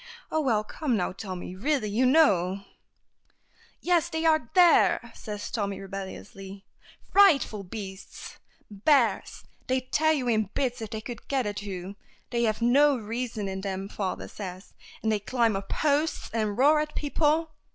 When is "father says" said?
13.87-14.73